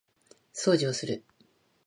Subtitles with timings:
[0.51, 1.23] 掃除をする